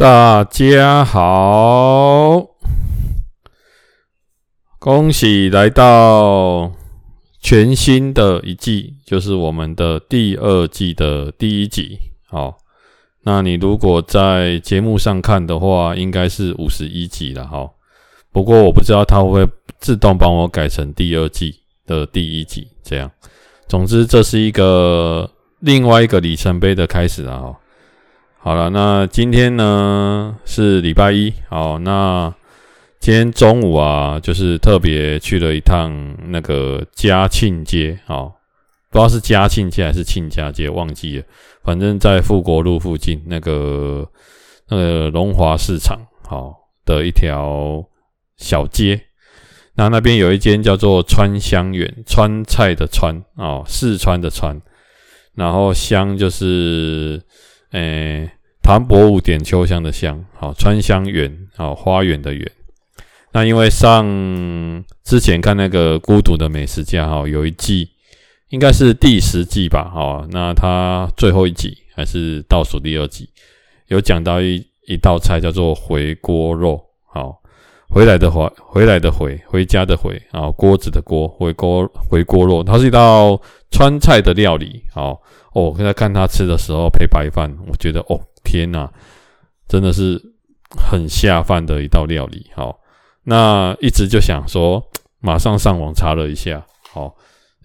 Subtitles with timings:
[0.00, 2.46] 大家好，
[4.78, 6.72] 恭喜来到
[7.38, 11.98] 全新的一季，就是我们的第二季的第一集。
[12.26, 12.56] 好，
[13.24, 17.46] 那你如果在节目上看的话，应该是五十一集了。
[17.46, 17.70] 哈，
[18.32, 19.46] 不过我不知道它会
[19.80, 22.66] 自动帮我改成第二季的第一集。
[22.82, 23.10] 这样，
[23.68, 27.54] 总之这是一个另外一个里程碑的开始了哈。
[28.42, 31.30] 好了，那今天呢是礼拜一。
[31.50, 32.34] 好，那
[32.98, 35.92] 今天中午啊，就是特别去了一趟
[36.30, 38.00] 那个嘉庆街。
[38.06, 38.28] 好，
[38.90, 41.24] 不知道是嘉庆街还是庆家街，忘记了。
[41.62, 44.08] 反正在富国路附近那个
[44.70, 46.54] 那个龙华市场，好
[46.86, 47.84] 的一条
[48.38, 48.98] 小街。
[49.74, 54.58] 那那边有一间叫做川香园，川菜的川哦，四川的川，
[55.34, 57.20] 然后香就是。
[57.72, 58.28] 诶、
[58.70, 62.52] 唐伯虎点秋香的香，好，川香园，好，花园的园。
[63.32, 64.04] 那因为上
[65.02, 67.88] 之前看那个《孤独的美食家》哈，有一季
[68.50, 73.28] 应该是第十季吧，好，那他最后一集还是倒数第二集，
[73.88, 76.80] 有讲到一一道菜叫做回锅肉，
[77.12, 77.42] 好，
[77.88, 83.36] 回来的回，回来的回，回家的回，啊，锅子的锅，回锅回锅肉，它是一道
[83.72, 85.20] 川菜的料理，好。
[85.52, 88.90] 哦，我刚才看他吃的时候配白饭，我觉得哦天呐，
[89.68, 90.20] 真的是
[90.76, 92.50] 很下饭的一道料理。
[92.54, 92.80] 好，
[93.24, 94.82] 那一直就想说，
[95.20, 97.14] 马上上网查了一下，好，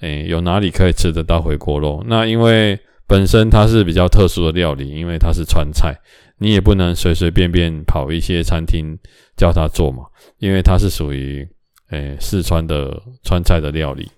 [0.02, 2.04] 诶，有哪里可以吃得到回锅肉？
[2.08, 5.96] 那因为本身它是比较特殊的料理，因为它是川菜，
[6.40, 8.98] 你也不能随随便便跑一些餐厅
[9.38, 10.04] 叫他做嘛，
[10.40, 11.48] 因为它是属于
[11.92, 14.10] 诶四川的川菜的料理。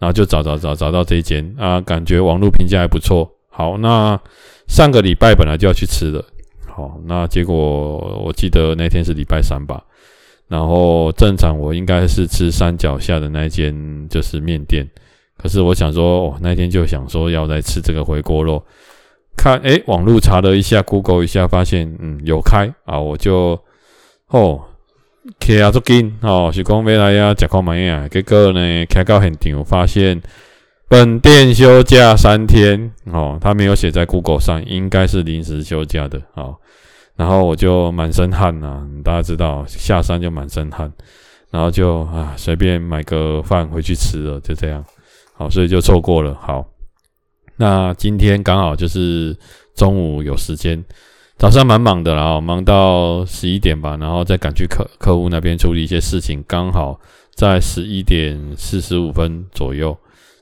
[0.00, 3.28] 然后就找找找找到这一间啊，感觉网络评价还不错。
[3.58, 4.16] 好，那
[4.68, 6.24] 上个礼拜本来就要去吃的，
[6.64, 7.56] 好，那结果
[8.24, 9.82] 我记得那天是礼拜三吧。
[10.46, 13.74] 然后正常我应该是吃山脚下的那间
[14.08, 14.88] 就是面店，
[15.36, 18.64] 可是我想说，哦，那天就想说要来吃这个回锅肉，
[19.36, 23.58] 看诶，网络查了一下，Google 一下，发现嗯有开啊，我就
[24.28, 24.60] 哦。
[25.40, 28.06] 开啊，足紧哦，是讲要来呀，食看卖啊。
[28.08, 30.22] 结果呢，开到现场发现
[30.88, 36.56] 本店休假三天哦，他没有写在 Google 上，应该是临时休假的哦。
[37.14, 40.90] 然后我就满身汗呐、啊，大家知道下山就满身汗，
[41.50, 44.82] 然后就啊随便买个饭回去吃了，就这样。
[45.34, 46.34] 好，所以就错过了。
[46.40, 46.64] 好，
[47.56, 49.36] 那今天刚好就是
[49.74, 50.82] 中午有时间。
[51.36, 56.98] 早上蛮忙的，啦忙到十一点吧，然后再赶去客客户那边处理一些事情，刚好
[57.34, 59.96] 在十一点四十五分左右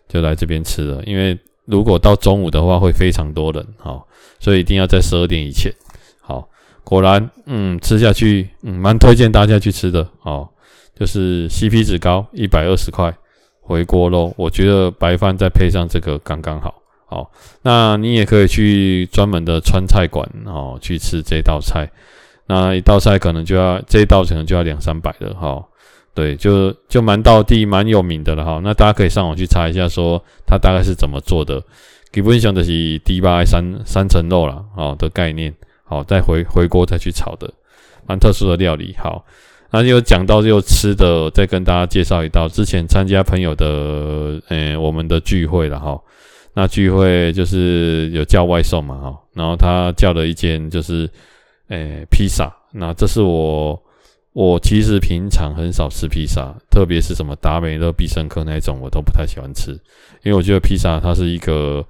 [0.09, 1.03] 就来这边吃了。
[1.05, 4.07] 因为如果到中午的话会非常多人，好，
[4.39, 5.73] 所以一定要在十二点以前。
[6.21, 6.49] 好，
[6.85, 10.49] 果然，嗯，吃下去，嗯，蛮推荐大家去吃的，哦，
[10.95, 13.15] 就是 CP 值高，一百二十块
[13.61, 16.75] 回锅肉，我觉得白饭再配上这个刚刚好。
[17.09, 17.31] 好，
[17.63, 21.89] 那你也可以去专门的川菜馆哦，去吃这道菜。
[22.49, 25.65] 那一道菜可能就要这道可能就要两三百了哈。
[26.17, 28.59] 对，就就蛮道地、蛮有名的了哈。
[28.65, 31.63] 那大家可以上网去查一下，说它大概是怎么做的。
[32.11, 35.55] 基本上的是低八三三层肉了，好的概念。
[35.85, 37.53] 好，再回回锅再去炒的，
[38.07, 38.97] 蛮特殊的料理。
[38.99, 39.23] 好，
[39.71, 42.49] 那就讲到又吃的，再跟大家介绍一道。
[42.49, 46.01] 之前参加朋友的，嗯，我们的聚会了哈。
[46.55, 51.07] 那聚会就是有叫外送嘛，哈，然后他叫了一间就是，
[51.69, 52.51] 诶、披萨。
[52.73, 53.79] 那这是我，
[54.37, 59.73] 我其实平常很少吃披萨，特别是什么达美乐、必胜客那种，我都不太喜欢吃，
[60.23, 61.83] 因为我觉得披萨它是一个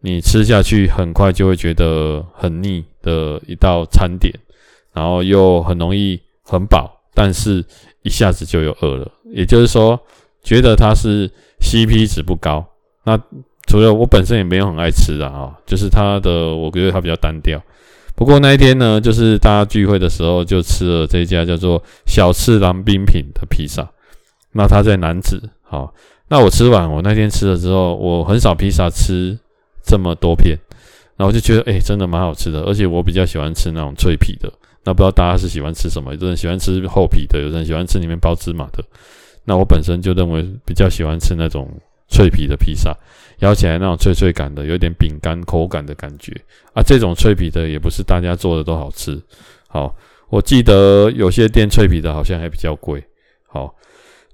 [0.00, 4.34] 你吃下去很快就会觉得很腻的一道餐点，
[4.92, 7.64] 然后又很容易很饱，但是
[8.02, 9.96] 一下子就有饿了，也就是说，
[10.42, 11.30] 觉得它是
[11.60, 12.66] CP 值不高，
[13.04, 13.16] 那。
[13.66, 17.58] 除了我本身也没有很爱吃的啊，就是它的，我觉得它比较单调。
[18.14, 23.88] 不过那一天呢，就是大家聚会的时候，就吃了这家叫做小次郎冰品的披萨。
[24.52, 25.92] 那它在南子，好，
[26.28, 29.36] 那我吃完，我那天吃了之后，我很少披萨吃
[29.84, 30.56] 这么多片，
[31.16, 32.60] 然后我就觉得，哎、真的蛮好吃的。
[32.62, 34.52] 而且我比较喜欢吃那种脆皮的。
[34.84, 36.12] 那不知道大家是喜欢吃什么？
[36.12, 38.84] 有的人喜欢吃厚皮的，有的人喜欢吃里面包芝麻的。
[39.44, 41.68] 那我本身就认为比较喜欢吃那种
[42.06, 42.96] 脆皮的披萨。
[43.40, 46.32] 咬起来那种脆脆感的，有点饼干口感的感觉
[46.72, 46.82] 啊！
[46.82, 49.20] 这种脆皮的也不是大家做的都好吃。
[49.68, 49.94] 好，
[50.28, 53.02] 我记得有些店脆皮的好像还比较贵。
[53.46, 53.74] 好，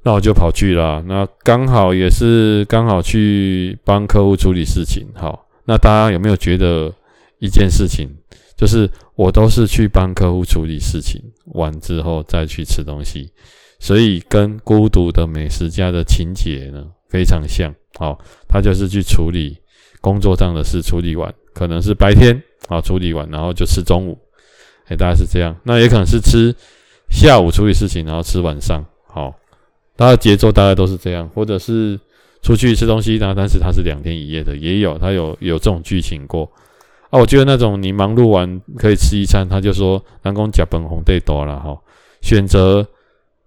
[0.02, 1.02] 那我就跑去了。
[1.06, 5.06] 那刚好也是刚好去帮客户处理事情。
[5.14, 6.92] 好，那大家有没有觉得
[7.38, 8.08] 一件事情
[8.56, 11.22] 就是我都是去帮客户处理事情，
[11.54, 13.30] 完之后再去吃东西，
[13.78, 17.74] 所以跟孤独的美食家的情节呢非常像。
[17.98, 19.58] 好，他就是去处理
[20.00, 24.18] 工作上的事，处理完可能是白天啊处理完，然后就吃中午，
[24.86, 25.54] 哎，大概是这样。
[25.64, 26.54] 那也可能是吃
[27.10, 28.84] 下午处理事情，然后吃晚上。
[29.06, 29.34] 好，
[29.96, 31.98] 他的节奏大概都是这样，或者是
[32.42, 36.50] 出去吃东西，然后但是他是两天一夜的，也有他有有这种剧情过。
[37.10, 41.76] 啊，我觉得那种你忙碌完可以吃一餐，他就说南宫甲本红对多了哈。
[42.22, 42.86] 选择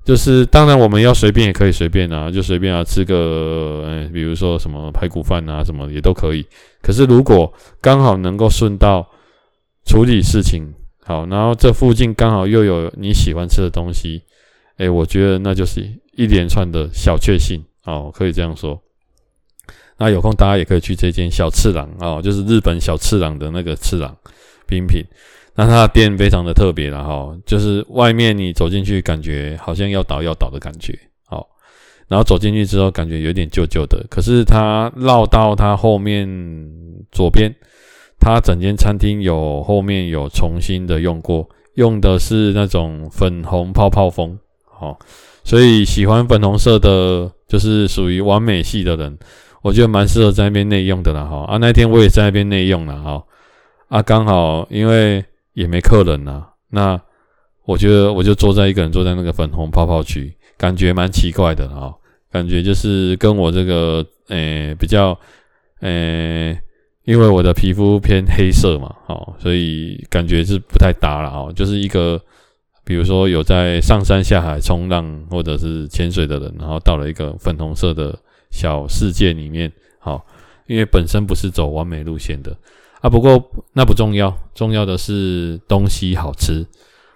[0.03, 6.45] 就是，当然我们要随便也可以随便啊，就随便啊吃个，嗯，比如说什么排骨饭啊什么也都可以。
[6.81, 9.09] 可是如果刚好能够顺道
[9.85, 10.73] 处理事情，
[11.05, 14.21] 好，然后这附近刚好又有你喜欢吃的东西，
[14.75, 15.81] 哎，我觉得那就是
[16.17, 18.77] 一连串的小确幸哦，可以这样说。
[19.97, 24.13] 那有空大家也可以去这间小次郎啊，就是日本小次郎的那个次郎
[24.67, 25.01] 冰品。
[25.55, 31.47] 那它的店非常的特别了哈，就是外面你走进去感觉好像要倒要倒的感觉，好，
[32.07, 34.03] 然后走进去之后感觉有点旧旧的。
[34.09, 36.27] 可是它绕到它后面
[37.11, 37.53] 左边，
[38.19, 44.97] 它整间餐厅有后面有重新的用过，用的是那种粉红泡泡风，好，
[45.43, 49.17] 所以喜欢粉红色的，就是属于完美系的人。
[49.61, 53.23] 我觉得蛮适合在那边内用的啦，哈啊，那天我也在那边内用了，哈
[53.87, 55.23] 啊，刚好因为
[55.53, 56.99] 也没客人呐，那
[57.65, 61.95] 我觉得我就坐在一个人坐在那个粉红泡泡区，感觉蛮奇怪的哈，
[62.31, 65.17] 感觉就是跟我这个诶、比较
[65.81, 66.57] 诶、
[67.03, 72.21] 因为我的皮肤偏黑色嘛，哈，所以感觉是不太搭了哈，就是一个
[72.83, 78.17] 比如说有在上山下海冲浪或者是潜水的人，然后到了一个粉红色的。
[78.55, 80.23] 小世界里面，好，
[80.67, 82.55] 因为本身不是走完美路线的
[83.03, 83.09] 啊。
[83.09, 86.65] 不过那不重要，重要的是东西好吃，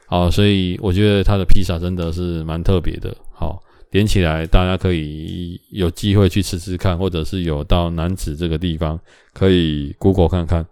[0.06, 3.16] 好，所以我觉得他的披萨真的是蛮特别的。
[3.32, 9.00] 好，点起来大家可以有机会去吃吃看，或者是有到南子这个地方
[9.34, 10.66] 可以 Google 看看。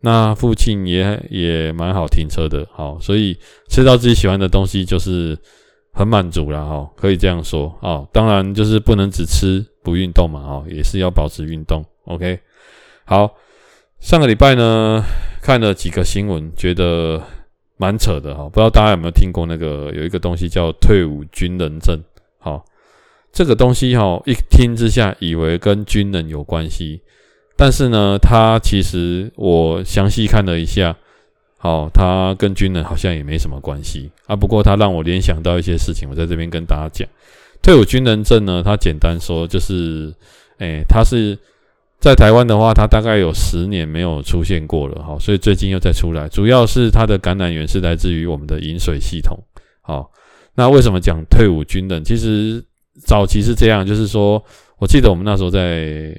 [0.00, 3.38] 那附近也也蛮好停车的，好，所以
[3.68, 5.38] 吃到自己喜欢的东西就是
[5.92, 8.04] 很满足了，哈，可以这样说啊。
[8.12, 9.64] 当然就是不能只吃。
[9.86, 11.80] 不运动嘛，哦，也是要保持运动。
[12.06, 12.40] OK，
[13.04, 13.32] 好，
[14.00, 15.04] 上个礼拜呢，
[15.42, 17.20] 看了几个新闻，觉得
[17.76, 18.44] 蛮扯的哈。
[18.44, 21.98] 不知道大家有没有听过那个有一个东西叫退伍军人证？
[22.38, 22.64] 好，
[23.32, 27.00] 这个东西哈，一听之下以为跟军人有关系，
[27.56, 30.96] 但是呢，它其实我详细看了一下，
[31.58, 34.36] 好，它跟军人好像也没什么关系啊。
[34.36, 37.08] 不过它让我联想到一些事情，我在这边跟大家讲。
[37.62, 40.14] 退伍军人证呢，它简单说就是，
[40.58, 41.36] 诶、欸，它是
[41.98, 49.36] 在台湾的话，它大概有十年没有出现过了，哈，所以最近又再出来，主要是它的感染源是来自于我们的饮水系统，
[49.82, 50.10] 好，
[50.54, 52.04] 那为什么讲退伍军人？
[52.04, 52.64] 其实
[53.04, 54.42] 早期是这样，就是说，
[54.78, 56.14] 我记得我们那时候在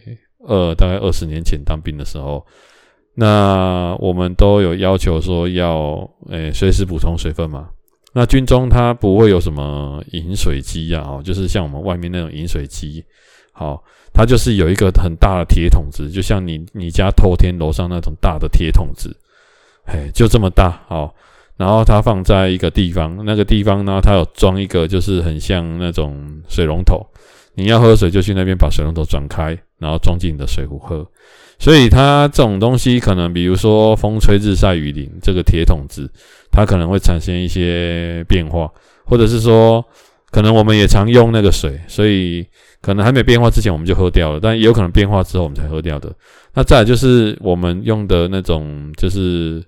[0.47, 2.45] 呃，大概二十年前当兵的时候，
[3.15, 7.69] 那我们都有要求说要，诶、随时补充水分嘛。
[8.13, 13.03] 那军中它不会有什么饮水机啊，哦，就是像我们外面那种饮水机，
[13.57, 13.83] 好，
[14.13, 19.17] 它就是有一个很大的铁桶子，就像你你家透天楼上那种大的铁桶子，
[19.83, 21.11] 嘿，就这么大，好，
[21.57, 26.15] 然后它放在一个地方，那个地方呢，它有装一个就是很像那种
[26.47, 27.03] 水龙头，
[27.55, 31.03] 你要喝水就去那边把水龙头转开，然后装进你的水壶喝。
[31.57, 36.07] 所以它这种东西可能，比如说风吹日晒雨淋，这个铁桶子
[36.51, 38.71] 它可能会产生一些变化，
[39.03, 39.83] 或者是说，
[40.29, 42.45] 可能我们也常用那个水，所以
[42.81, 46.13] 可能还没变化之前我们就喝掉了，但也有可能变化之后我们才喝掉的。
[46.53, 49.63] 那再就是我们用的那种就是，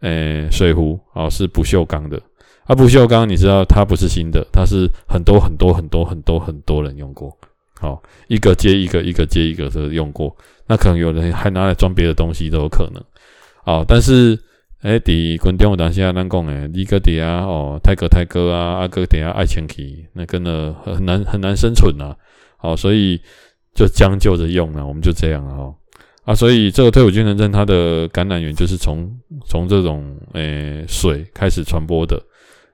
[0.00, 2.20] 诶水壶哦，是不锈钢的。
[2.64, 7.32] 啊，不锈钢你知道它不是新的，它是很多很多很多很多很多人用过，
[7.78, 10.36] 好，一个接一个，一个接一个的用过。
[10.66, 13.00] 那可能有人还拿来装别的东西都有可能，
[13.64, 14.36] 哦，但是，
[14.82, 21.96] 诶，伫军中有当下咱讲诶，李哥底啊哦，泰哥泰哥啊，阿哥底下爱情去，那真的很难很难生存
[22.56, 23.20] 好，所以
[23.74, 25.74] 就将就着用了，我们就这样了哈，
[26.24, 29.10] 啊，所以这个退伍军人证它的感染源就是从
[29.46, 32.20] 从这种诶水开始传播的，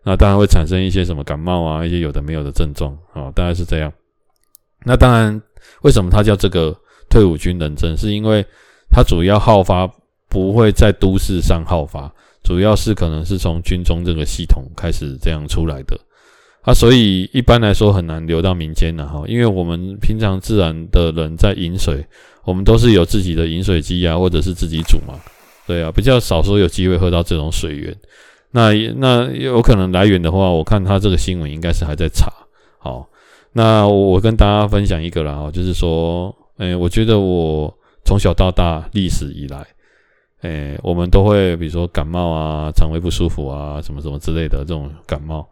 [0.05, 3.93] 那当然会产生一些什么感冒啊，一些有的没有的症状，啊，大概是这样。
[4.85, 5.41] 那当然，
[5.83, 6.77] 为什么它叫这个？
[7.11, 8.43] 退伍军人证是因为
[8.91, 9.87] 它主要好发
[10.31, 12.11] 不会在都市上好发，
[12.43, 15.95] 主要是可能是从军中这个系统开始这样出来的
[16.63, 22.07] 啊，所以一般来说很难流到民间的哈，因为我们平常自然的人在饮水，
[22.45, 25.19] 我们都是有自己的饮水机啊，或者是自己煮嘛，
[25.67, 27.97] 对啊，比较少说有机会喝到这种水源。
[28.53, 32.31] 那那有可能来源的话，我看他这个新闻应该是还在查。
[32.79, 33.09] 好，
[33.55, 37.73] 那我跟大家分享一个啦，就是说，诶，我觉得我
[38.05, 39.67] 从小到大历史以来，
[40.43, 45.49] 诶，我们都会比如说感冒啊、肠胃不舒服啊、什么什么之类的这种感冒。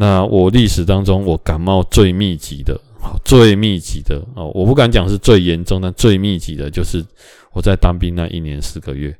[0.00, 2.80] 那我历史当中，我感冒最密集的，
[3.22, 7.04] 最密集的哦，我不敢讲是最严重，但最密集的就是
[7.52, 9.14] 我在当兵那一年四个月。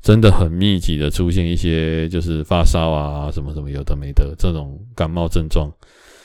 [0.00, 5.70] 真的很密集的出现一些就是发烧啊，什么什么有的没的这种感冒症状。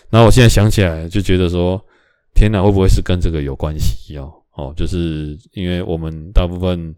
[0.10, 1.82] 那我现在想起来就觉得说，
[2.34, 4.32] 天哪，会不会是跟这个有关系哦？
[4.56, 6.94] 哦，就是因为我们大部分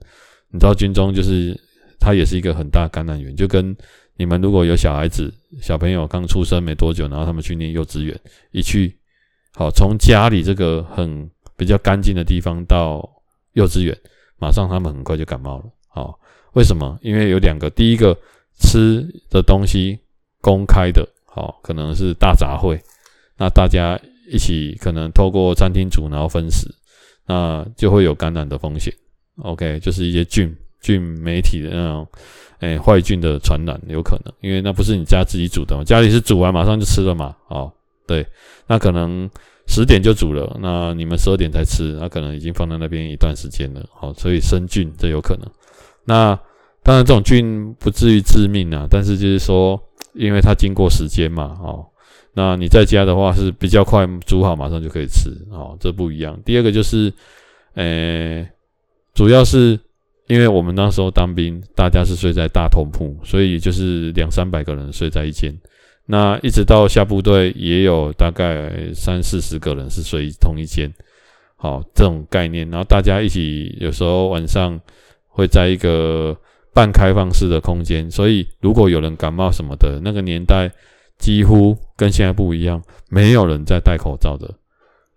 [0.51, 1.55] 你知道军中就是
[1.99, 3.75] 它也是一个很大感染源，就跟
[4.21, 8.15] 你们如果有小孩子小朋友刚出生没多久，然后他们去念幼稚园，
[8.51, 8.95] 一去
[9.51, 13.01] 好从家里这个很比较干净的地方到
[13.53, 13.97] 幼稚园，
[14.37, 16.19] 马上他们很快就感冒了，好。
[16.53, 16.99] 为什么？
[17.01, 18.15] 因为有两个，第一个
[18.59, 19.97] 吃的东西
[20.39, 22.79] 公开的，好，可能是大杂烩，
[23.39, 23.99] 那大家
[24.31, 26.67] 一起可能透过餐厅煮，然后分食，
[27.25, 28.93] 那就会有感染的风险。
[29.37, 32.07] OK，就是一些菌菌媒体的那种，
[32.59, 37.71] 哎，坏菌的传染有可能，因为那不是你家自己煮的嘛，家里是煮完马上就吃了嘛，哦，
[38.05, 38.25] 对，
[38.67, 39.29] 那可能
[39.67, 45.47] 十点就煮了，那你们十二点才吃，那可能已经放在那边一段时间了，好，所以生菌这有可能。
[46.03, 46.37] 那
[46.83, 49.79] 当然，这种菌不至于致命啊，但是就是说，
[50.13, 51.85] 因为它经过时间嘛，哦，
[52.33, 56.37] 那你在家的话是比较快煮好，马上就可以吃，哦，这不一样。
[56.43, 57.13] 第二个就是，
[57.75, 58.43] 呃，
[59.13, 59.79] 主要是
[60.27, 65.53] 因为我们那时候当兵，大家是睡在大通铺，所以就是两三百个人睡在一间，
[66.05, 70.91] 那一直到下部队也有大概三四十个人是睡同一间，
[71.55, 74.79] 好，这种概念，然后大家一起有时候晚上。
[75.33, 76.35] 会在一个
[76.73, 80.69] 半开放式的空间，所以如果有人感冒什么的，那个年代
[81.17, 84.53] 几乎跟现在不一样，没有人在戴口罩的，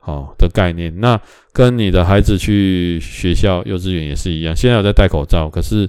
[0.04, 0.92] 好，的概念。
[1.00, 1.18] 那
[1.52, 5.88] 跟你的孩子去学校、幼稚园也是一样，现在有在戴口罩，可是。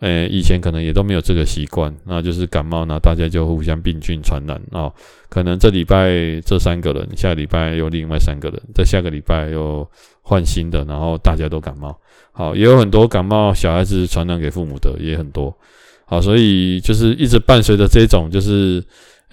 [0.00, 4.92] 诶，以前可能也都没有这个习惯，那就是感冒，那大家就互相病菌传染哦。
[5.30, 6.10] 可能这礼拜
[6.44, 9.88] 这三个人，下礼拜又另外三个人，在下个礼拜又
[10.20, 11.96] 换新的，然后大家都感冒。
[12.32, 15.56] 好，也有很多感冒小孩子传染给父母的也很多。
[16.04, 18.84] 好，所以就是一直伴随着这种，就是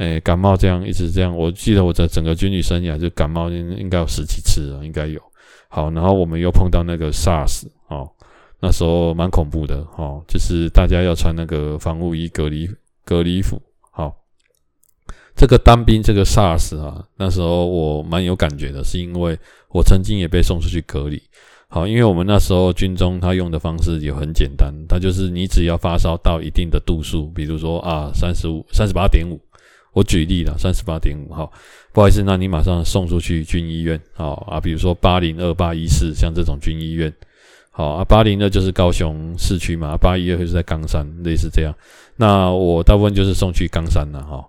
[0.01, 1.36] 诶感冒这样一直这样。
[1.38, 5.22] 我记得我的整个军旅生涯就感冒应应该有十几次了，应该有。
[5.70, 8.10] 好，然后我们又碰到那个 SARS 哦。
[8.60, 12.70] 那时候蛮恐怖的哦，就是大家要穿那个防护衣、隔离
[13.05, 13.62] 隔离服。
[13.91, 14.15] 好，
[15.36, 19.38] 这个当兵这个 SARS 啊，那时候我蛮有感觉的，是因为
[19.70, 21.22] 我曾经也被送出去隔离。
[21.70, 29.39] 好，因为我们那时候军中他用的方式也很简单，他就是你只要发烧到一定的度数，比如说啊三十五、三十八点五，
[29.93, 31.50] 我举例了三十八点五，哈，
[31.91, 34.00] 不好意思，那你马上送出去军医院。
[34.13, 37.13] 好啊，比如说八零二八一四，像这种军医院。
[37.74, 41.74] 好啊，八零二就是高雄市区嘛，八一二就是在冈山，类似这样。
[42.15, 44.45] 那我大部分就是送去冈山了哈，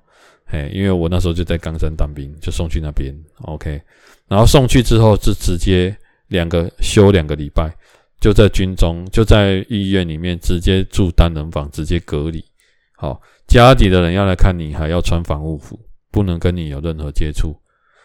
[0.46, 3.14] 嘿，因为我那时候就在冈山当兵，就送去那边。
[3.42, 3.80] OK，
[4.28, 5.96] 然后送去之后是直接
[6.28, 7.72] 两个休两个礼拜，
[8.20, 12.44] 就在军中，就在医院里面直接住单人房，直接隔离。
[12.96, 13.20] 好，
[13.52, 15.78] 家里的人要来看你，还要穿防护服，
[16.10, 17.54] 不能跟你有任何接触。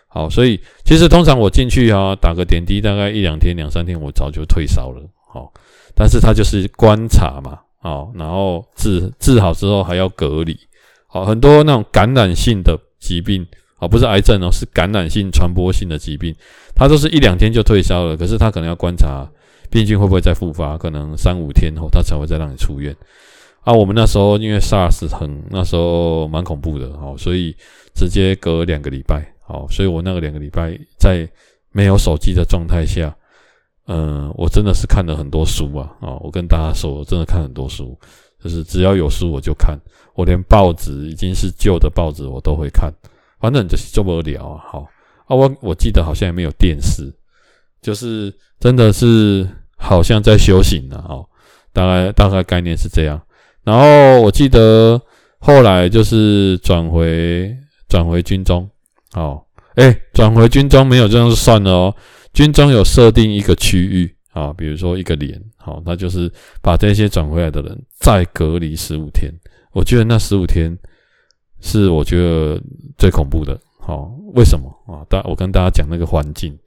[0.09, 5.01] 好，所以其实通常我进去啊，打个点滴，大概一两天、两三天，我早就退烧了。
[5.31, 5.53] 好，
[5.95, 10.57] 但是他就是观察嘛，好，然后治治好之后还要隔离。
[11.07, 13.47] 好，很多那种感染性的疾病，
[13.79, 16.35] 哦，不是癌症哦，是感染性传播性的疾病，
[16.75, 19.25] 他都是一两天就退烧了，可是他可能要观察
[19.69, 22.93] 病菌会不会再复发，可能三五天后他才会再让你出院。
[23.67, 27.53] 啊，我们那时候因为 SARS 很那时候蛮恐怖的，好，所以
[27.93, 29.29] 直接隔两个礼拜。
[29.41, 31.27] 好，所以我那个两个礼拜在
[31.73, 33.13] 没有手机的状态下，
[33.87, 35.91] 嗯，我真的是看了很多书啊！
[35.99, 37.93] 啊，我跟大家说，我真的看很多书，
[38.41, 39.77] 就是只要有书我就看，
[40.15, 42.89] 我连报纸已经是旧的报纸我都会看，
[43.37, 44.63] 反正就是这么聊啊。
[44.65, 44.79] 好
[45.25, 47.13] 啊，我我记得好像也没有电视，
[47.81, 49.45] 就是真的是
[49.75, 51.27] 好像在修行了哦，
[51.73, 53.21] 大概大概概念是这样。
[53.67, 54.97] 然后我记得
[55.39, 57.53] 后来就是转回
[57.89, 58.65] 转回军中。
[59.11, 59.45] 好，
[59.75, 61.95] 哎，转回军中没有这样就算了哦。
[62.31, 66.31] 军中有设定一个区域啊，比如说一个连，好，那就是
[66.61, 69.29] 把这些转回来的人再隔离十五天。
[69.73, 70.73] 我觉得那十五天
[71.59, 72.61] 是我觉得
[72.97, 73.59] 最恐怖的。
[73.81, 75.03] 好，为什么啊？
[75.09, 76.57] 大我跟大家讲那个环境，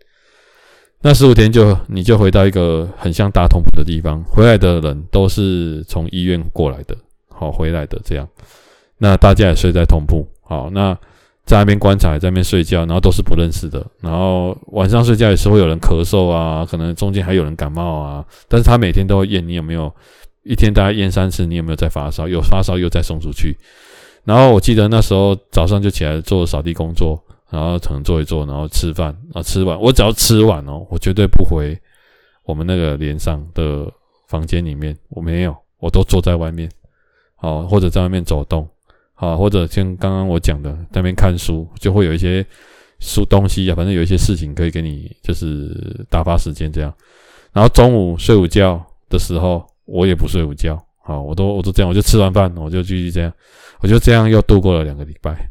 [1.02, 6.95] 那十五天就你就回到一个很像大通铺的地方，回来的人都是从医院过来的，
[7.28, 8.28] 好回来的这样。
[8.99, 10.95] 那大家也睡在通铺，好，那
[11.47, 13.85] 在那边观察，在那边睡觉，然后都是不认识的。
[14.00, 18.23] 然后晚上睡觉也是会有人咳嗽啊，可能中间还有人感冒啊。
[18.47, 19.90] 但是他每天都会验你有没有，
[20.42, 22.28] 一天大概验三次，你有没有在发烧？
[22.28, 23.57] 有发烧又再送出去。
[24.25, 27.19] 然后我记得那时候早上就起来做扫地工作。
[27.50, 31.76] 然后可能坐一坐，然后吃饭，然后吃完，我只要吃完哦，我绝对不回
[32.45, 33.92] 我们那个连上的
[34.28, 36.71] 房间里面，我没有，我都坐在外面，
[37.35, 38.69] 好，或者在外面走动，
[39.14, 42.47] 好，或者像刚刚我讲的，在那边看书，就会有一些
[43.00, 46.95] 书东西啊，反正有一些事情可以给你，就是打发时间这样。
[47.52, 53.33] 然后中午睡午觉的时候，我也不睡午觉，好，我都我都这样，我就吃完饭，我就继续这样，
[53.80, 55.50] 我就这样又度过了两个礼拜。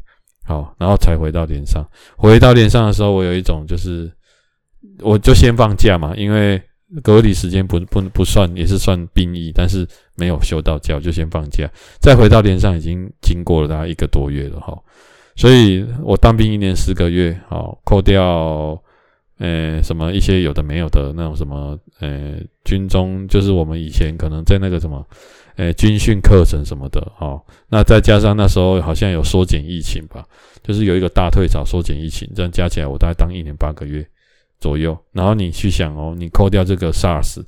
[0.50, 1.88] 好，然后才回到连上。
[2.16, 4.10] 回到连上的时候，我有一种就是，
[4.98, 6.60] 我就先放假嘛，因为
[7.04, 11.70] 隔离时间不不不算，也是算兵役，但是没有休到假，就先放假。
[12.00, 14.76] 再回到连上，已经经过了大概一个多月了哈。
[15.36, 18.76] 所以我当兵一年十个月，好，扣掉
[19.38, 25.06] 呃什么一些有的没有的那种什么呃军中，就是我们以前可能在那个什么。
[25.60, 27.38] 诶，军训课程什么的，哦，
[27.68, 30.26] 那再加上那时候好像有缩减疫情吧，
[30.62, 34.02] 就是有一个大退潮缩减疫情，这样加起来我大概当一年八个月
[34.58, 34.96] 左右。
[35.12, 37.42] 然后你去想哦，你扣掉这个 SARS，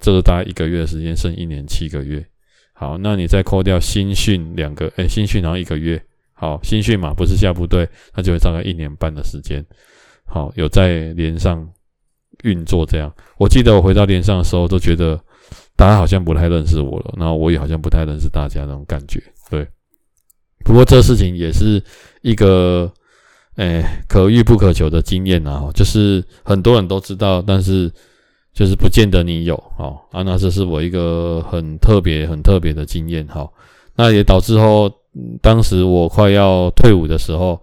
[0.00, 2.26] 这个大概一个月的时间，剩一年七个月。
[2.72, 9.64] 好，那你再扣掉新训两个，诶，新训然后一个月，好，新训嘛不是下部队，那就会大概一年半的时间。
[10.24, 11.64] 好，有在连上
[12.42, 13.14] 运作这样。
[13.38, 15.16] 我记得我回到连上的时候都觉得。
[15.76, 19.22] 大家好像不太认识我了，然后我也好像不太认识大家那种感觉。
[19.50, 19.66] 对，
[20.64, 21.82] 不过这事情也是
[22.22, 22.90] 一个，
[23.56, 27.92] 诶，可遇不可求的经验啊，就是很多人都知道，但是
[28.52, 29.98] 就是不见得你有哦。
[30.12, 33.26] 啊，那这是我一个很特别、很特别的经验。
[33.26, 33.48] 哈，
[33.96, 34.90] 那也导致后，
[35.42, 37.60] 当时我快要退伍的时候，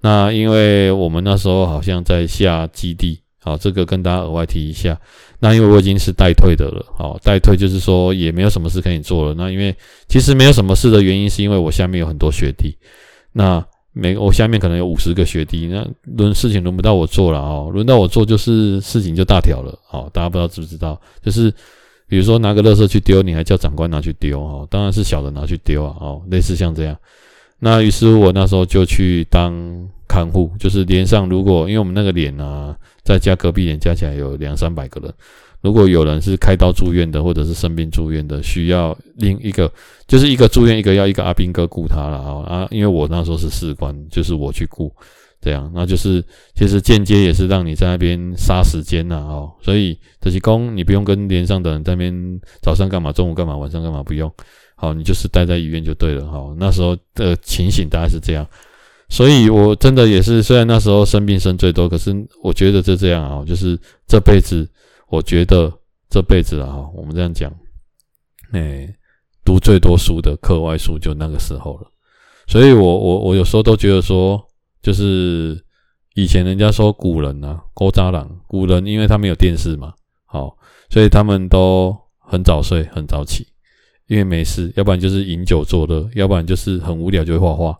[0.00, 3.20] 那因为我们那时候好像在下基地。
[3.42, 4.98] 好，这个跟大家额外提一下。
[5.38, 9.34] 那因为我已经是代退的了，好，代退就是说也没有什么事可以做了。
[9.34, 9.74] 那因为
[10.08, 12.76] 其实没有什么事的原因，是因为我下面有很多学弟。
[13.32, 19.76] 那每我下面可能有五十个学弟，那轮事情轮不到我做了哦，轮到我做就是事情就大条了。
[19.88, 21.00] 好，大家不知道知不知道？
[21.22, 21.50] 就是
[22.06, 26.94] 比如说拿个垃圾去丢，你还叫长官拿去丢哦，当然是小的拿去丢啊，哦，类似像这样。
[27.58, 29.88] 那于是我那时候就去当。
[30.10, 35.14] 看护就是连上，如果因为我们那个连啊，再加隔壁连加起来有两三百个人，
[35.60, 39.70] 如果有人是开刀住院的，或者是生病住院的，需要另一个，
[40.08, 42.68] 就是一个住院，一个要一个阿兵哥顾他了啊啊。
[42.72, 44.92] 因为我那时候是士官，就是我去顾，
[45.40, 46.20] 这样，那就是
[46.56, 49.52] 其实间接也是让你在那边杀时间呐哦。
[49.62, 54.28] 所以这些工你不用跟连上的人在那边早上干嘛，中午干嘛，晚上干嘛不用，
[54.74, 56.26] 好，你就是待在医院就对了。
[56.26, 58.44] 好，那时候的情形大概是这样。
[59.12, 64.66] 所以，我真的也是，虽然那时候生病生最多，可是我觉得就这样啊，就是这辈子，
[65.08, 65.70] 我觉得
[66.08, 67.52] 这辈子啊，我们这样讲，
[68.52, 68.88] 哎，
[69.44, 71.90] 读最多书的课外书就那个时候了。
[72.46, 74.40] 所以我我我有时候都觉得说，
[74.80, 75.60] 就是
[76.14, 79.92] 以前人家说古人啊，古早人，古人因为他们有电视嘛，
[80.24, 80.56] 好，
[80.88, 83.44] 所以他们都很早睡，很早起，
[84.06, 87.76] 因为没事，要不然就是饮酒作乐，要不然就是很无聊就会画画。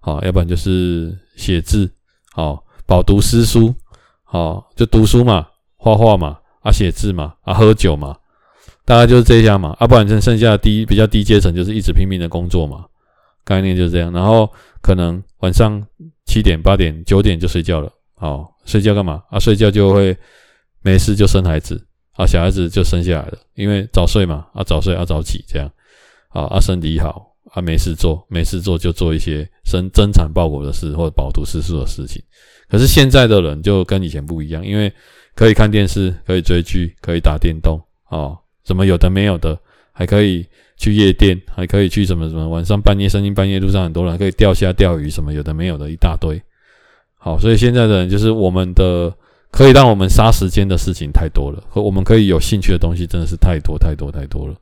[0.00, 1.90] 好，要不然就是写字，
[2.32, 3.74] 好，饱读诗书，
[4.24, 8.16] 好，就读书嘛，画画嘛，啊，写字嘛，啊，喝酒嘛，
[8.86, 12.86] 大概就是这样嘛，啊，不然就剩下低比较低阶层就是一直拼命的工作嘛，
[13.44, 15.86] 概念就是这样，然后可能晚上
[16.24, 19.22] 七点、八点、九点就睡觉了，好，睡觉干嘛？
[19.28, 20.16] 啊，睡觉就会
[20.82, 25.70] 没事就生孩子，啊，小孩子就生下来了，因为早睡嘛，啊，早睡啊，早起这样，
[26.30, 27.29] 好，啊，身体好。
[27.52, 32.22] 啊，没事做，没事做就做一些生增产报国的事或者饱读诗书的事情。
[32.68, 34.92] 可是现在的人就跟以前不一样，因为
[35.34, 39.58] 可以看电视，可以追剧，可以打电动，哦，什么有的没有的，
[39.92, 46.40] 还可以去夜店，还可以去什么什么，晚上半夜、深更半夜路上很多人还可以钓虾、钓鱼，什么有的没有的一大堆。
[47.18, 49.12] 好，所以现在的人就是我们的
[49.50, 54.54] 可以让我们杀时间的事情太多了，和我们可以有兴趣的东西真的是太多太多太多了。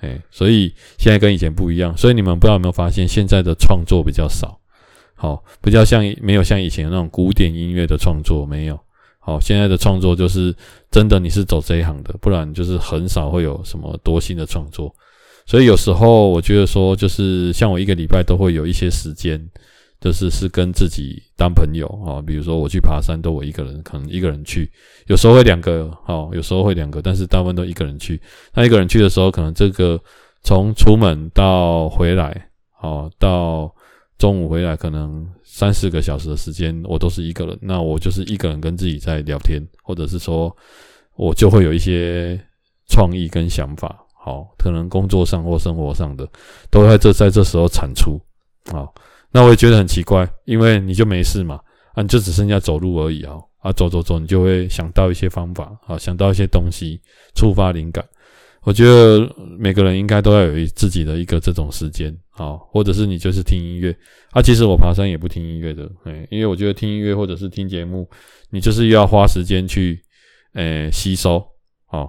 [0.00, 4.58] 哎，所以现在跟以前不一样，所以你们不知道有没有发现，现在的创作比较少，
[5.14, 8.80] 好，比较像没有像以前那种古典音乐的创作没有，
[9.18, 10.54] 好，现在的创作就是
[10.90, 14.94] 真的你是走这一行的，不然就是很少会有什么多新的创作，
[15.44, 19.38] 所以有时候我觉得说，就是像我一个礼拜都会有一些时间，
[20.00, 24.70] 就是是跟自己当朋友啊，比如说我去爬山都我一个人，可能一个人去，
[25.08, 28.18] 有时候会两个哦，有时候会两个，但是大部分都一个人去。
[28.54, 30.00] 那一个人去的时候，可能这个
[30.42, 32.48] 从出门到回来，
[32.80, 33.70] 哦，到
[34.16, 37.58] 中午回来，可能三四个小时的时间，我都是一个人。
[37.60, 40.54] 那我就是一个人跟自己在聊天，或者是说，
[41.14, 42.40] 我就会有一些
[42.88, 46.26] 创意跟想法，好，可能工作上或生活上的，
[46.70, 48.18] 都在这在这时候产出，
[48.72, 48.94] 好。
[49.32, 51.60] 那我也觉得很奇怪，因为你就没事嘛，
[51.94, 57.00] 啊，你就只剩下走路而已啊，啊，走走走，你就会想到一些方法，啊，想到一些东西，
[57.34, 58.04] 触发灵感。
[58.62, 59.26] 我觉得
[59.58, 63.96] 每个人应该都要有自己的一个这种时间，啊，或者是你就是听音乐，
[64.32, 68.06] 啊，其实我爬山也不听音乐的，诶，因为我觉得听音乐或者是听节目，
[68.50, 69.98] 你就是要花时间去，
[70.54, 71.38] 诶，吸收，
[71.86, 72.06] 啊，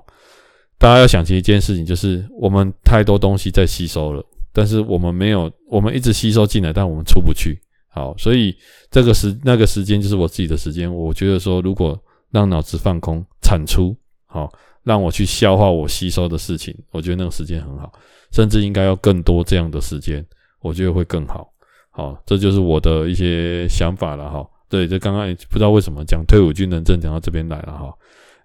[0.77, 4.21] 大家要想起一件事情，就是我们太多东西在吸收了。
[4.53, 7.59] 但是我们没有，我们一直吸收进来，但我们出不去。
[7.93, 8.55] 好，所以
[8.89, 10.93] 这个时那个时间就是我自己的时间。
[10.93, 11.97] 我觉得说，如果
[12.31, 14.51] 让脑子放空，产出，好，
[14.83, 17.91] 让我去消化我吸收的事情，我觉得那个时间很好，
[18.31, 20.25] 甚至应该要更多这样的时间，
[20.61, 21.51] 我觉得会更好。
[21.91, 24.45] 好，这就是我的一些想法了哈。
[24.69, 27.93] 对，这刚刚不知道为什么讲退伍军人证讲到这边来了哈。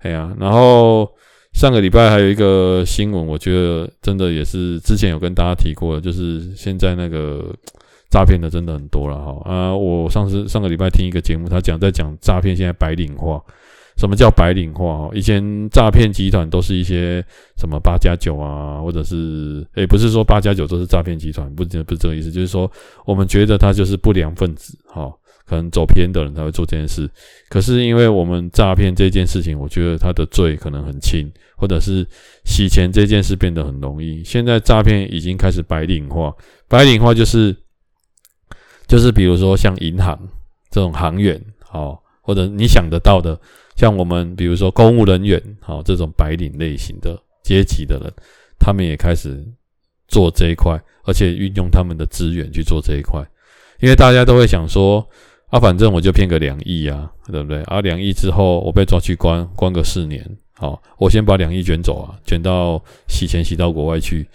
[0.00, 1.08] 哎呀，然后。
[1.56, 7.50] 上个礼拜还有一个新闻，我觉得真的也是之前有跟大家提过的，就是现在那个
[8.10, 9.74] 诈骗的真的很多了哈啊！
[9.74, 13.42] 我上次上个礼拜听一个节目，他讲在讲诈骗现在白领化，
[13.96, 15.08] 什么叫白领化？
[15.14, 17.24] 以前诈骗集团都是一些
[17.56, 22.70] 什么八加九啊，或者是诶、不是说八加九都是诈骗集团，不不是这个意思，就是说
[23.06, 25.10] 我们觉得他就是不良分子哈。
[25.46, 27.09] 可能走偏的人才会做这件事，
[27.48, 32.04] 可是因为我们诈骗这件事情，我觉得他的罪可能很轻，或者是
[32.44, 34.24] 洗钱这件事变得很容易。
[34.24, 36.35] 现在诈骗已经开始白领化，
[36.66, 37.54] 白领化就是
[38.88, 40.18] 就是比如说像银行
[40.68, 43.38] 这种行员，好，或者你想得到的，
[43.76, 48.12] 像我们比如说公务人员，好，这种白领类型的阶级的人，
[48.59, 49.46] 他们也开始
[50.09, 53.24] 做这一块，而且运用他们的资源去做这一块，
[53.78, 55.09] 因为大家都会想说。
[55.50, 57.62] 啊，反正我就骗个两亿啊，对不对？
[57.62, 64.28] 啊，两亿之后我被抓去关，关个四年，好，我先把两亿卷走啊，卷到洗钱洗到国外去，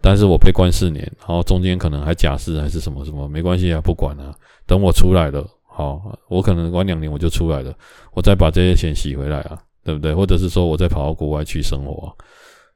[0.00, 4.34] 但是我被关四年，然后中间可能还假释还是什么什么，没关系啊，不管啊，
[4.66, 7.74] 等我出来了，好，我可能关两年我就出来了，
[8.12, 10.14] 我再把这些钱洗回来啊，对不对？
[10.14, 12.14] 或者是说我再跑到国外去生活，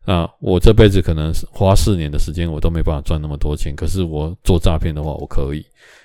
[0.05, 5.65] 那我这辈子可能花四年的时间，我都没办法赚那么多钱，可是我做诈骗的话，我可以。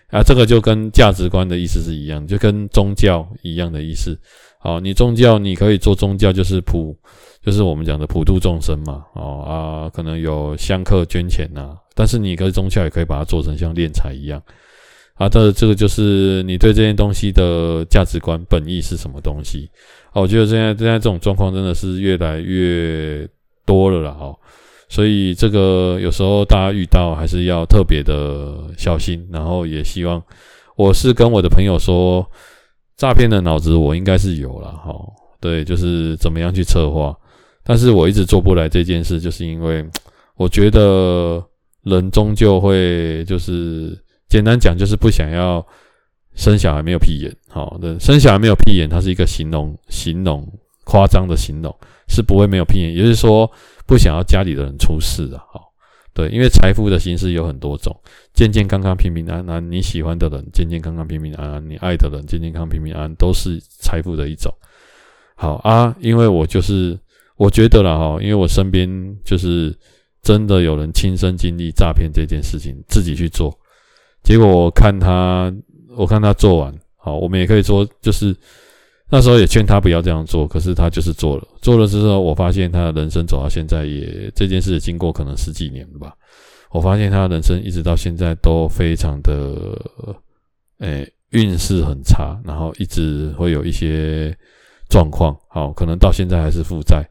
[0.10, 4.18] 啊，这个就跟价值观的意思是一样，就跟宗教一样的意思。
[4.60, 6.96] 好，你宗教你可以做宗教，就是普，
[7.44, 9.04] 就是我们讲的普度众生嘛。
[9.14, 14.42] 哦啊，可能有香客捐钱呐，但是你可以宗教也可以把它做成像敛财一样。
[15.16, 19.70] 啊，这这个就是你对这件东西的价值观本意是什么东西？
[20.12, 23.28] 啊，我觉得现在现在这种状况真的是越来越
[23.68, 24.18] 多了啦。
[24.20, 24.36] 哦。
[24.90, 30.24] 所以这个有时候大家遇到还是要特别的小心，然后也希望
[30.78, 32.26] 我是跟我的朋友说，
[32.96, 34.96] 诈骗的脑子我应该是有了哈，
[35.42, 37.14] 对，就是怎么样去策划，
[37.66, 39.86] 但是我一直做不来这件事，就是因为
[40.38, 41.44] 我觉得
[41.84, 43.92] 人终究会就是
[44.30, 45.62] 简单讲就是不想要
[46.34, 50.48] 生小孩没有屁眼，好的，生小孩没有屁眼，它是一个形容形容
[50.88, 51.76] 夸张的形容，
[52.08, 53.52] 是不会没有屁眼，也就是说。
[53.88, 55.72] 不想要家里的人出事啊，好，
[56.14, 57.96] 对，因为财富的形式有很多种，
[58.34, 64.54] 健健康康、平平安安，你喜欢的人健健康康、平平安安，你爱的人健健康、平平安安，都是财富的一种。
[65.38, 67.00] 好啊，因为我就是
[67.38, 68.90] 我觉得了哈，因为我身边
[69.24, 69.74] 就是
[70.22, 73.58] 真的有人亲身经历诈骗这件事情，自己去做，
[74.22, 75.50] 结果我看他，
[75.96, 78.36] 我看他做完，好，我们也可以说就是。
[79.10, 81.48] 那时候也劝他不要这样做，可是他就是做了。
[81.62, 86.14] 做了之后，我发现他的人生走到现在也这件事经过可能十几年了吧。
[86.72, 89.80] 我发现他的人生一直到现在都非常的，
[90.80, 94.36] 诶，运势很差，然后一直会有一些
[94.90, 95.34] 状况。
[95.48, 97.02] 好，可能到现在还是负债，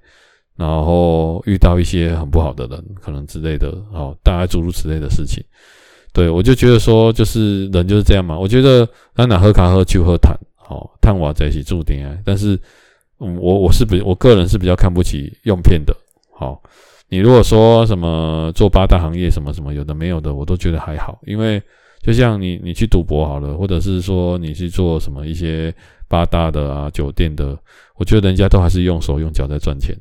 [0.54, 5.42] 然后遇到一些很不好的人，可能之类的，好，大概诸如此类的事情。
[6.12, 8.38] 对，我就觉得说，就是人就是这样嘛。
[8.38, 10.36] 我觉得咱哪喝咖喝就喝谈。
[10.68, 12.18] 好，探娃在一起注定啊！
[12.24, 12.58] 但是，
[13.20, 15.96] 嗯，我我是比我个人是比较看不起用骗的。
[16.34, 16.60] 好，
[17.08, 21.20] 你如果说什么做八大行业什么什么有的没有的，我都觉得还好。
[21.24, 21.62] 因为
[22.02, 25.72] 就像你你去赌博好了，或者是说你去做什么一些
[26.08, 27.56] 八大的啊酒店的，
[27.94, 29.96] 我觉得人家都还是用手用脚在赚钱。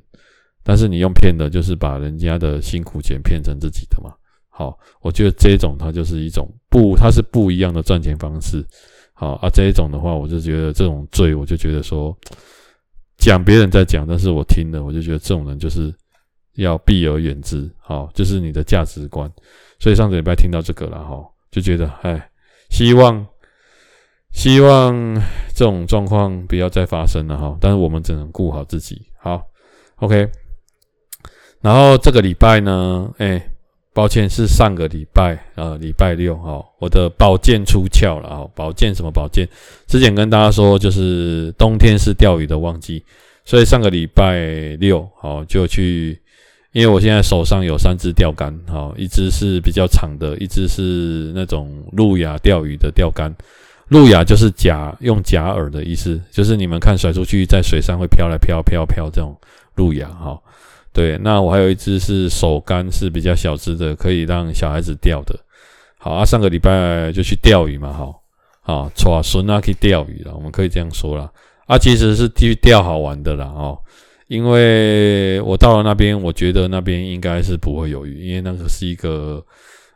[0.63, 4.11] 但是你用骗的，就是把人家的辛苦钱骗成自己的嘛。
[4.49, 8.65] 好，我觉得这种它就是一种不，它是不一样的赚钱方式。
[9.17, 12.13] 好啊，这一种的话，我就觉得这种罪，我就觉得说，
[13.17, 15.93] 讲别人在讲，但是我听了，我就觉得这种人就是
[16.55, 17.71] 要避而远之。
[17.79, 19.31] 好，就是你的价值观。
[19.79, 22.29] 所以上个礼拜听到这个了哈，就觉得哎，
[22.69, 23.25] 希望
[24.33, 24.93] 希望
[25.55, 27.57] 这种状况不要再发生了哈。
[27.61, 29.01] 但是我们只能顾好自己。
[29.17, 29.41] 好
[29.95, 30.29] ，OK。
[31.61, 33.49] 然后这个礼拜呢，哎。
[33.95, 38.43] 抱歉，是上个礼拜，呃，礼拜六哈，我的宝剑出鞘了啊！
[38.53, 39.47] 宝剑什么宝剑？
[39.87, 43.01] 之前跟大家说，就是冬天是钓鱼的旺季，
[43.45, 46.19] 所以上个礼拜六，好就去，
[46.73, 53.33] 因为我现在手上有三支钓竿，好，一支是比较长的，一支是那种路亚钓鱼的钓竿，
[53.87, 59.33] 路亚就是假用假饵的意思，就是你们看甩出去在水上会飘来飘飘飘这种
[59.75, 60.37] 路亚哈。
[60.95, 65.37] 对，那我还有一只是手竿，是比较小只的，可以让小孩子钓的。
[65.99, 68.23] 好啊，上个礼拜就去钓鱼嘛，好，
[68.61, 71.29] 好，抓孙啊去钓鱼了，我们可以这样说啦。
[71.67, 73.77] 啊，其实是去钓好玩的啦，哦，
[74.27, 79.43] 因为我到了那边，我觉得那边应该是不会有鱼，因为那个是一个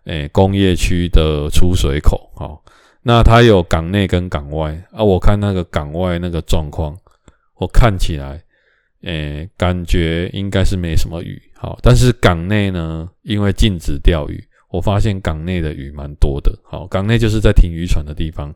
[0.03, 2.61] 诶工业区的出水口，好，
[3.03, 6.93] 那它有港内跟港外啊，我看那个港外那个状况，
[7.55, 8.43] 我看起来。
[9.03, 18.53] 诶、感觉应该是没什么鱼，好，但是港内呢，因为禁止钓鱼，我发现港内的鱼蛮多的，好，港内就是在停渔船的地方，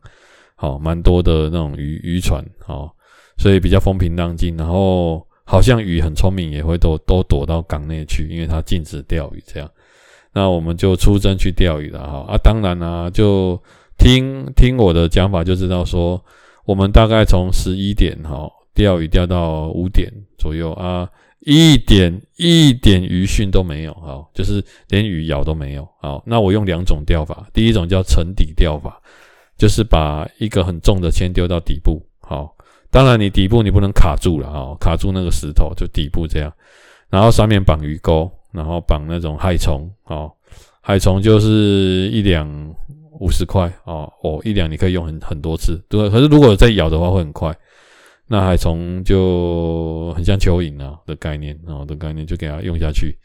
[0.55, 2.93] 好，蛮多的那种渔渔船，好，
[3.37, 9.71] 所以比较风平浪静，然后好像鱼很聪明，也会都都躲到港内去，因为它禁止钓鱼，这样，
[10.33, 13.57] 那我们就出征去钓鱼了，哈，啊，当然啦、就
[13.97, 16.21] 听听我的讲法就知道说，
[16.65, 18.51] 我们大概从十一点，哈。
[18.73, 21.07] 钓鱼钓到五点左右啊，
[21.41, 28.99] 一点一点鱼讯都没有，好，就是连鱼咬都没有，好，那我用两种钓法，第一种叫沉底钓法，
[29.57, 32.55] 就是把一个很重的铅丢到底部，好，
[32.89, 36.51] 当然你底部你不能卡住了啊，卡住那个石头就底部这样，
[37.09, 40.35] 然后上面绑鱼钩，然后绑那种海虫，好，
[40.81, 42.47] 海虫就是一两
[43.19, 47.55] 五十块哦，哦，一两你可以用很很多次，对，可是如果再咬的话会很快。
[48.27, 53.15] 那海虫就很像蚯蚓啊的概念啊的概念，就给它用下去，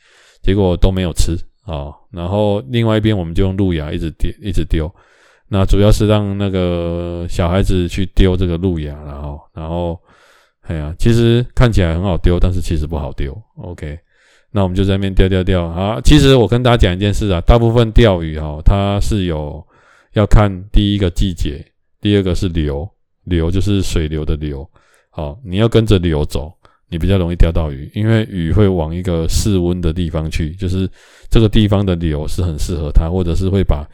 [0.42, 1.94] 结果都没有吃啊。
[2.10, 4.92] 然后另外一边我们就用路亚一直丢一直丢，
[5.48, 9.98] 那主要是让那个小孩子去丢这个路亚，然后然后
[10.62, 13.32] 哎呀，其实看起来很好丢，但是其实不好丢。
[13.56, 13.98] OK，
[14.50, 16.00] 那我们就在那边钓钓钓啊。
[16.02, 19.64] 其实我跟大家讲一件事啊，大部分钓鱼哈，它是有
[20.12, 21.64] 要看第一个季节，
[22.00, 22.86] 第二个是流，
[23.24, 24.68] 流就是水流的流。
[25.18, 26.48] 好，你要跟着流走，
[26.88, 30.88] 你比较容易钓到鱼，因为鱼会往一个适温的地方去，就是
[31.28, 33.84] 这个地方的流是很适合它，或者是会把，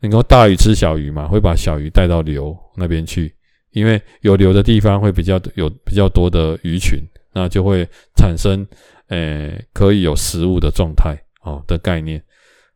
[0.00, 3.32] 你说大鱼吃小鱼嘛，会把小鱼带到流那边去，
[3.70, 6.98] 因为有流的地方会比较有比较多的鱼群，
[7.32, 8.66] 那就会产生，
[9.10, 12.20] 诶、可以有食物的状态，哦的概念，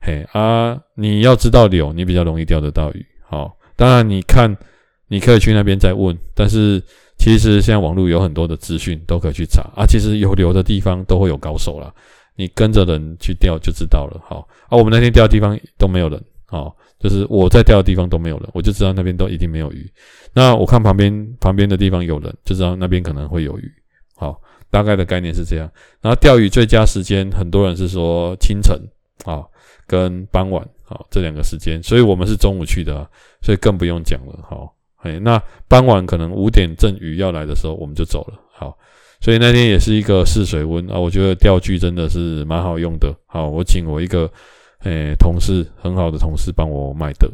[0.00, 4.56] 嘿啊，你要知道流，你比较容易钓得到鱼，好，当然你看，
[5.08, 6.80] 你可以去那边再问，但是。
[7.18, 11.92] 其实现在网络有很多的资讯都可以去查啊，其实有流的地方都会有高手啦，
[12.36, 14.20] 你跟着人去钓就知道了。
[14.24, 19.90] 好啊，我们那天钓的地方都没有人，好，就是我在钓的地方都没有人，我就知道那边都一定没有鱼。
[20.32, 23.70] 那我看旁边旁边的地方有人，就知道那边可能会有鱼。
[24.16, 25.68] 好，大概的概念是这样。
[26.00, 28.80] 然后钓鱼最佳时间，很多人是说清晨
[29.24, 29.42] 啊
[29.88, 33.10] 跟傍晚啊这两个时间，所以我们是中午去的，
[33.42, 34.38] 所以更不用讲了。
[34.48, 34.72] 好。
[34.98, 38.38] 哎，那傍晚可能五点阵雨要来的时候，我们就走了。
[38.52, 38.76] 好，
[39.20, 43.14] 所以那天也是一个试水温啊，我觉得钓具真的是蛮好用的。
[43.26, 44.28] 好，我请我一个
[44.80, 47.30] 诶同事，很好的同事帮我买的，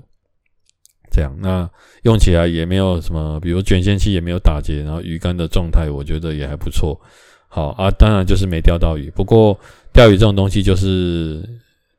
[1.11, 1.69] 这样那
[2.03, 7.01] 用起来也没有什么，比如卷线器也没有打结，然后鱼竿的状态我觉得也还不错。
[7.49, 9.11] 好啊，当然就是没钓到鱼。
[9.11, 9.59] 不过
[9.91, 11.43] 钓鱼这种东西就是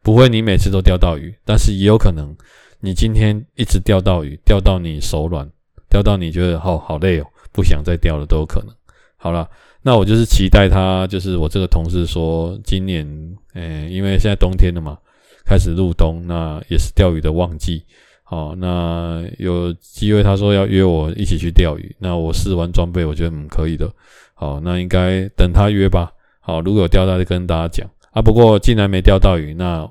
[0.04, 2.36] 不会你每次都钓到鱼，但是也有可能
[2.82, 5.50] 你今天一直钓到鱼，钓到你手软。
[5.96, 8.76] 钓到你觉得好好累哦，不想再钓了都有可能。
[9.16, 9.50] 好了，
[9.82, 13.08] 那我就是期待他，就是我这个同事说，今年，
[13.54, 14.98] 诶，因为现在冬天了嘛，
[15.46, 17.86] 开始入冬，那也是钓鱼的旺季。
[18.26, 23.90] 好，那有机会他说要约我一起去钓鱼，那我试完装备，我觉得嗯可以的。
[24.34, 26.12] 好，那应该等他约吧。
[26.42, 28.22] 好，如果有钓到就跟大家讲啊。
[28.22, 29.90] 不过既然没钓到鱼，那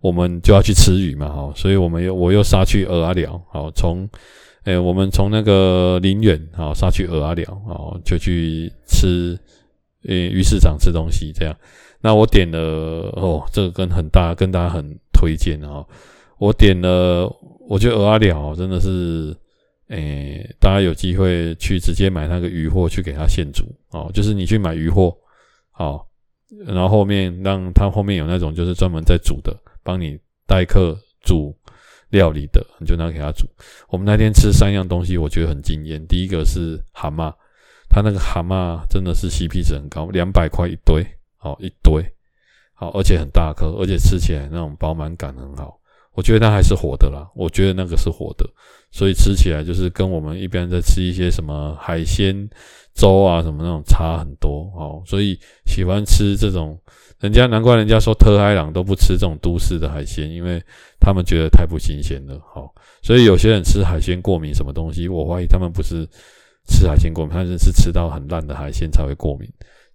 [0.00, 1.28] 我们就要去吃鱼嘛。
[1.28, 3.40] 好，所以我们又我又杀去蚵仔寮。
[3.52, 4.08] 好，从。
[4.66, 9.38] 诶、我们从那个林园啊杀去鹅阿寮，哦，就去吃，
[10.08, 11.56] 呃，鱼市场吃东西这样。
[12.00, 12.58] 那我点了
[13.14, 15.86] 哦，这个跟很大跟大家很推荐哦。
[16.38, 17.32] 我点了，
[17.68, 19.36] 我觉得蚵仔寮真的是，
[19.88, 25.16] 诶、大家有机会去直接买那个鱼货去给他现煮哦，就是你去买鱼货，
[25.70, 26.08] 好，
[26.66, 31.54] 然后后面让他后面有那种就是专门在煮的，帮你代客煮
[32.16, 33.46] 料理的，你就拿给他煮。
[33.88, 36.02] 我们那天吃三样东西，我觉得很惊艳。
[36.06, 37.30] 第一个是蛤蟆，
[37.90, 42.02] 他那个蛤蟆真的是 CP 值很高，两百块一堆，好一堆，
[42.72, 45.78] 好，而且很大颗，而且吃起来那种饱满感很好。
[46.16, 48.48] 我觉得它还是活的啦，我觉得那个是活的，
[48.90, 52.34] 所以吃起来就是跟我们一般在吃一些什么海鲜
[52.94, 55.02] 粥啊什么那种差很多哦。
[55.04, 56.80] 所以喜欢吃这种，
[57.20, 60.58] 人家难怪人家说特海朗都不吃这种都市的海鲜，因为
[60.98, 62.40] 他们觉得太不新鲜了。
[62.54, 66.08] 好，所以有些人吃海鲜过敏什么东西，我怀疑他们不是
[66.66, 69.46] 吃海鲜过敏，他们是吃到很烂的海鲜才会过敏。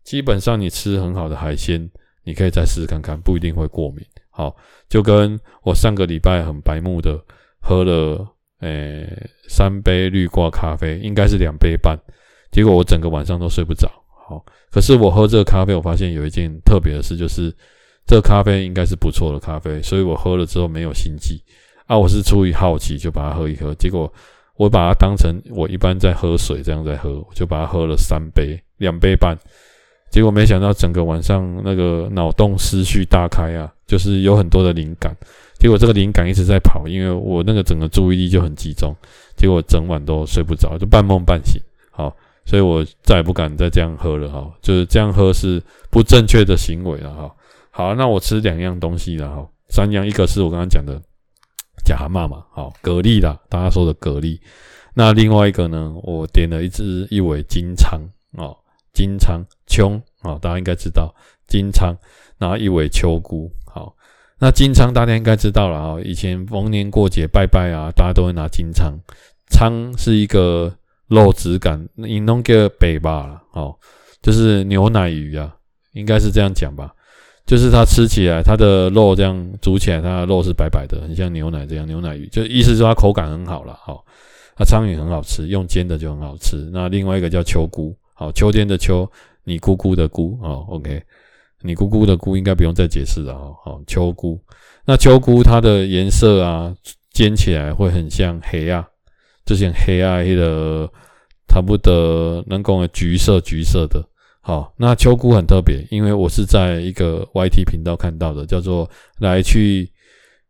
[0.04, 1.90] 基本上你吃很好的海鲜，
[2.24, 4.06] 你可以再试试看看，不一定会过敏。
[4.32, 4.56] 好，
[4.89, 7.20] 就跟我上个礼拜很白目的
[7.62, 8.26] 喝了，
[8.62, 12.00] 诶、三杯绿挂咖啡，应该是两杯半，
[12.52, 13.91] 结果我整个晚上都睡不着。
[14.28, 17.54] 好，可是我喝这个咖啡，我发现有一件特别的事，就是
[18.08, 21.41] 这个咖啡应该是不错的咖啡，所以我喝了之后没有心悸。
[21.88, 24.12] 啊，我是出于好奇就把它喝一喝，结果
[24.56, 29.38] 我把它当成我一般在喝水这样在喝，我就把它喝了三杯，两杯半。
[30.10, 35.14] 结果没想到整个晚上那个脑洞思绪大开啊，就是有很多的灵感。
[35.60, 38.96] 结果这个灵感一直在跑，因为我那个整个注意力就很集中，
[39.36, 41.62] 结果整晚都睡不着，就半梦半醒。
[41.92, 47.30] 好，所以我再也不敢再这样喝了哈，就是这样喝是不正确的行为了哈。
[47.70, 50.98] 好，那我吃两样东西了哈，三样，一个是我刚刚讲的
[51.84, 54.40] 假蛤蟆嘛，好，蛤蜊啦，大家说的蛤蜊。
[54.94, 58.00] 那另外一个呢，我点了一只一尾金鲳
[58.38, 58.56] 哦。
[58.94, 61.16] 金鲳葱啊，大家应该知道
[61.48, 61.96] 金鲳，
[62.42, 63.50] 然后一尾秋菇。
[63.66, 63.96] 好，
[64.40, 65.98] 那金鲳大家应该知道了啊。
[66.04, 68.92] 以前逢年过节拜拜啊，大家都会拿金鲳。
[69.52, 70.74] 鲳是一个
[71.08, 73.76] 肉质感，你弄个北吧了哦，
[74.24, 75.56] 就是牛奶鱼啊，
[75.94, 76.92] 应该是这样讲吧。
[77.46, 81.86] 就是它吃起来，它的肉这样煮起来，它的肉是白白的，很像牛奶这样。
[81.86, 83.78] 牛奶鱼就意思说它口感很好了。
[83.84, 84.04] 好，
[84.58, 86.70] 那鲳鱼很好吃，用煎的就很好吃。
[86.74, 87.96] 那另外一个叫秋菇。
[88.14, 89.10] 好，秋天的秋，
[89.44, 91.04] 你姑姑的姑哦，OK，
[91.63, 93.56] 你姑姑的姑应该不用再解释了哦。
[93.63, 94.39] 好，秋菇，
[94.86, 96.74] 那秋菇它的颜色啊，
[97.12, 98.88] 煎起来会很像黑啊，
[99.45, 100.89] 就像黑啊黑的，
[101.47, 104.04] 差不多能讲的橘色橘色的。
[104.41, 109.88] 好，那秋菇很特别，因为我是在一个 YT 频道看到的，叫做来去，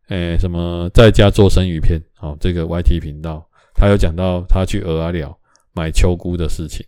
[0.08, 2.00] 诶、什么在家做生鱼片。
[2.14, 5.38] 好，这个 YT 频道他有讲到他去蚵仔寮
[5.74, 6.86] 买秋菇的事情。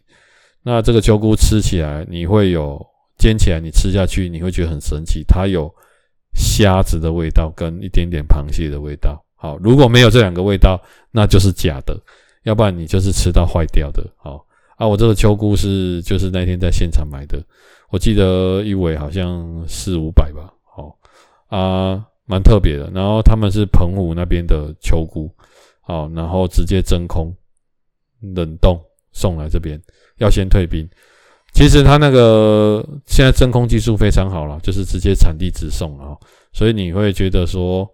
[0.63, 2.81] 那这个秋菇吃起来，你会有
[3.25, 5.25] 煎起来，你吃下去，你会觉得很神奇。
[5.27, 5.75] 它有
[6.35, 9.25] 虾子的味道跟一点点螃蟹的味道。
[9.35, 10.79] 好，如果没有这两个味道，
[11.11, 11.99] 那就是假的，
[12.43, 14.07] 要不然你就是吃到坏掉的。
[14.19, 14.45] 好
[14.77, 17.43] 啊，我这个秋菇是就是那天在现场买的，
[17.89, 20.53] 我记得一尾好像四五百吧。
[20.63, 20.95] 好
[21.49, 22.91] 啊，蛮特别的。
[22.93, 25.35] 然后他们是澎湖那边的秋菇，
[25.81, 27.35] 好，然后直接真空
[28.21, 28.79] 冷冻
[29.13, 29.81] 送来这边。
[30.19, 30.87] 要先退冰，
[31.55, 36.17] 其实它那个现在真空技术非常好了，就是直接产地直送啊，
[36.53, 37.89] 所以你会觉得说，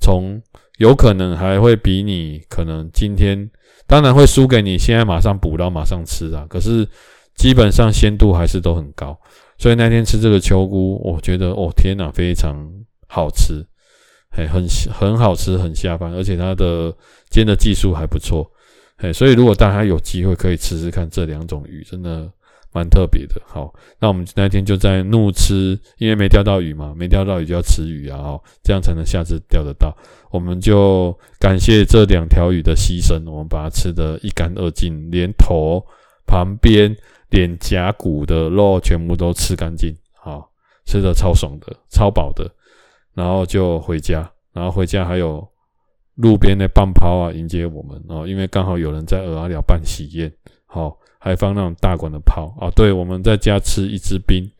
[0.00, 0.42] 从
[0.78, 3.48] 有可能还会比你可能今天
[3.86, 6.86] 当然会输给你现在马上捕到马上吃啊，可是
[7.36, 9.16] 基本上鲜度还是都很高，
[9.58, 12.68] 所以那天吃这个秋菇，我觉得哦天哪，非常
[13.06, 13.64] 好吃，
[14.32, 16.92] 嘿，很很好吃，很下饭，而且它的
[17.30, 18.50] 煎的技术还不错。
[18.96, 22.28] 哎，所以如果大家有机会可以吃吃看这两种鱼，真的
[22.72, 23.40] 蛮特别的。
[23.46, 29.96] 好，那我们那天就在怒吃，因为没钓到鱼嘛，没钓到鱼就要吃鱼啊，哦，这样才能下次钓得到。
[30.30, 35.84] 我们就感谢这两条鱼的牺牲，我们把它吃得一干二净，连头
[36.26, 36.96] 旁边、
[37.30, 40.50] 脸颊骨的肉全部都吃干净，好，
[40.84, 42.50] 吃得超爽的，超饱的，
[43.14, 45.46] 然后就回家，然后回家还有。
[46.20, 50.28] 路边的棒抛啊，迎接我们哦，因为刚好有人在蚵仔寮办喜宴，
[50.66, 52.70] 好，还放那种大管的炮啊。
[52.74, 54.50] 对，我们在家吃一支冰，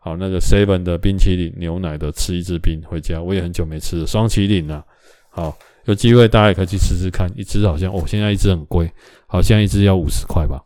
[0.00, 4.84] 好，那个 seven 的冰淇淋牛奶的吃一支冰回家，我也很久没吃了双淇淋了。
[5.30, 8.90] 好，有机会大家也可以去吃吃看，一支好像哦，现在一支很贵，
[9.26, 10.60] 好像一支要五十块吧，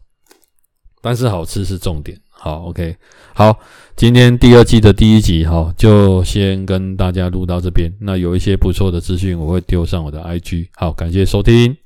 [1.03, 2.19] 但是好吃是重点。
[2.31, 2.97] 好，OK，
[3.35, 3.57] 好，
[3.95, 7.89] 今天第二季的第一集，哈，就先跟大家录到这边。
[8.01, 10.69] 那有一些不错的资讯，我会丢上我的 IG。
[10.75, 11.82] 好，感谢收听。